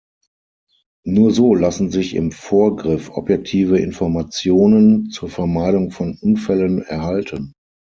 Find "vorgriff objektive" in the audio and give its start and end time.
2.31-3.77